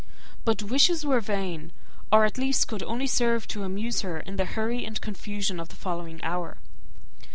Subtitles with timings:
[0.45, 1.71] But wishes were vain;
[2.11, 5.69] or, at best, could serve only to amuse her in the hurry and confusion of
[5.69, 6.57] the following hour.